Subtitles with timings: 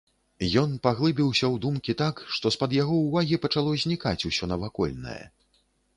[0.61, 5.21] Ён паглыбіўся ў думкі так, што з-пад яго ўвагі пачало знікаць усё навакольнае.